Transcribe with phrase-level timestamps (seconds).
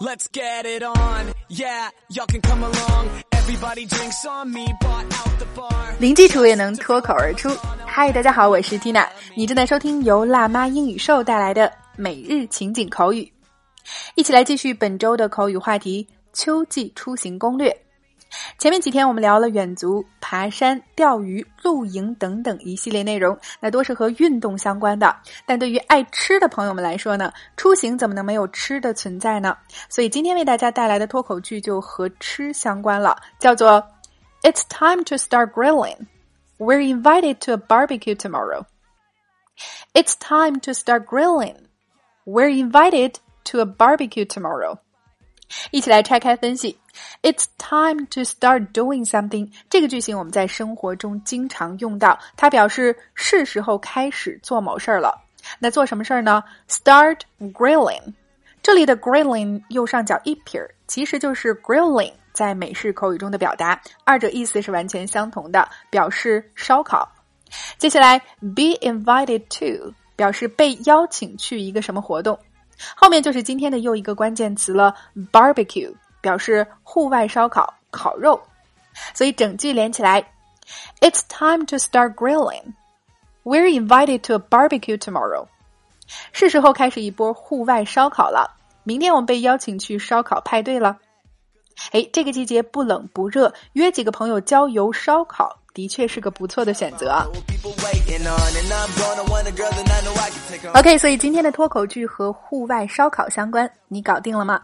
[0.00, 1.32] Let's get it on.
[1.48, 3.08] Yeah, y'all can come along.
[3.32, 5.96] Everybody drinks on me, bought out the bar.
[6.00, 7.48] 零基础也能脱口而出。
[7.86, 13.32] 嗨，大家好，我是 Tina，你正在收听由辣妈英语秀带来的每日情景口语，
[14.16, 17.74] 一起来继续本周的口语话题——秋季出行攻略。
[18.58, 25.14] 前面几天我们聊了远足、爬山、钓鱼、露营等等一系列内容，那都是和运动相关的。
[25.44, 29.56] 但对于爱吃的朋友们来说呢，出行怎么能没有吃的存在呢？
[29.88, 33.86] 所以今天为大家带来的脱口剧就和吃相关了，叫做
[34.42, 36.06] "It's time to start grilling."
[36.58, 38.64] We're invited to a barbecue tomorrow.
[39.92, 41.56] It's time to start grilling.
[42.24, 44.78] We're invited to a barbecue tomorrow.
[45.70, 46.78] 一起来拆开分析。
[47.22, 49.50] It's time to start doing something。
[49.68, 55.22] 这个句型我们在生活中经常用到，它表示是时候开始做某事儿了。
[55.58, 58.14] 那做什么事儿呢？Start grilling。
[58.62, 67.08] 这里的 grilling 右上角一撇儿，其实就是 grilling 在美式口语中的表达，二者意思是完全相同的，表示烧烤。
[67.78, 72.36] 接下来，be invited to 表示被邀请去一个什么活动。
[72.94, 74.94] 后面就是今天的又一个关键词了
[75.32, 78.40] ，barbecue 表示户外烧烤、烤肉，
[79.14, 80.32] 所以整句连起来
[81.00, 82.74] ，It's time to start grilling.
[83.44, 85.46] We're invited to a barbecue tomorrow.
[86.32, 88.56] 是时候开始一波户外烧烤了。
[88.84, 90.98] 明天我们被邀请去烧烤派对了。
[91.92, 97.22] 哎，这个季节不冷不热，约几个朋友郊游烧烤，的确是个不错的选择。
[100.74, 104.58] OK，所以今天的脱口剧和户外烧烤相关，你搞定了吗？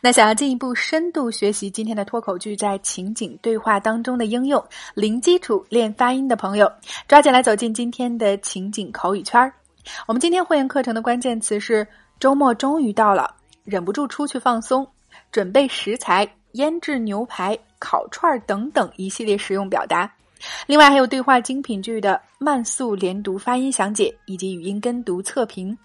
[0.00, 6.70] 那想要进一步深度学习今天的脱口剧在情景对话当中的应用，零基础练发音的朋友，
[7.08, 9.52] 抓紧来走进今天的情景口语圈儿。
[10.06, 11.84] 我们今天会员课程的关键词是：
[12.20, 14.86] 周末终于到了，忍不住出去放松，
[15.32, 16.28] 准备食材。
[16.52, 20.08] 腌制牛排、烤串等等一系列实用表达，
[20.66, 25.76] 另外还有对话精品剧的慢速连读发音详解以及语音跟读测评。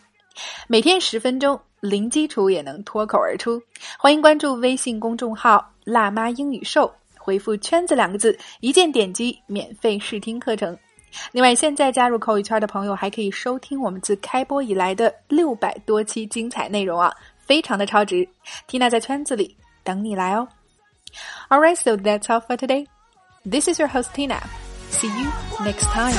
[0.68, 3.62] 每天十分钟，零基础也能脱口而出。
[3.98, 10.78] 欢迎关注微信公众号“辣妈英语秀”，回复“圈子”两个字，一键点击免费试听课程。
[11.32, 18.28] 另外，现在加入口语圈的朋友还可以收听我们自开播以来的六百多期精彩内容啊，非常的超值。
[18.68, 20.48] 缇娜在圈子里等你来哦。
[21.50, 22.86] Alright, so that's all for today.
[23.50, 24.48] This is your host Tina.
[24.92, 25.34] See you
[25.66, 26.14] next time.